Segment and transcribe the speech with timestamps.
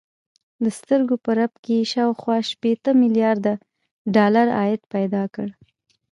[0.63, 3.53] د سترګو په رپ کې يې شاوخوا شپېته ميليارده
[4.15, 5.47] ډالر عايد پيدا کړ.